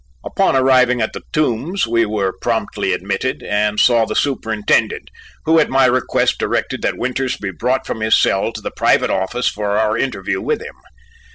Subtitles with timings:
[0.25, 5.11] Upon arriving at the Tombs we were promptly admitted, and saw the superintendent,
[5.45, 9.11] who at my request directed that Winters be brought from his cell to the private
[9.11, 10.73] office for our interview with him.